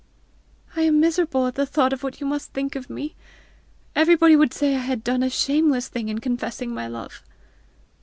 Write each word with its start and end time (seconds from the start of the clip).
"I 0.75 0.81
am 0.81 0.99
miserable 0.99 1.45
at 1.45 1.53
the 1.53 1.65
thought 1.67 1.93
of 1.93 2.01
what 2.01 2.19
you 2.19 2.25
must 2.25 2.53
think 2.53 2.75
of 2.75 2.89
me! 2.89 3.13
Everybody 3.95 4.35
would 4.35 4.51
say 4.51 4.73
I 4.73 4.79
had 4.79 5.03
done 5.03 5.21
a 5.21 5.29
shameless 5.29 5.89
thing 5.89 6.09
in 6.09 6.17
confessing 6.17 6.71
my 6.73 6.87
love!" 6.87 7.21